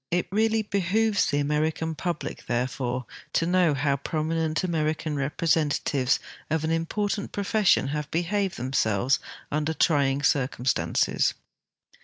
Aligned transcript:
It 0.09 0.27
really 0.31 0.63
behooves 0.63 1.27
the 1.27 1.37
American 1.39 1.93
public 1.93 2.47
therefore 2.47 3.05
to 3.33 3.45
know 3.45 3.75
how 3.75 3.97
prominent 3.97 4.63
American 4.63 5.15
representatives 5.15 6.17
of 6.49 6.63
an 6.63 6.71
important 6.71 7.31
pro 7.31 7.43
fession 7.43 7.89
have 7.89 8.09
behaved 8.09 8.57
themselves 8.57 9.19
under 9.51 9.75
trying 9.75 10.23
circumstances. 10.23 11.35